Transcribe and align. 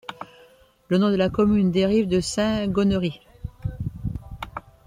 Le 0.89 0.97
nom 0.97 1.11
de 1.11 1.15
la 1.15 1.29
commune 1.29 1.69
dérive 1.69 2.07
de 2.07 2.21
Saint 2.21 2.67
Gonnery. 2.67 3.21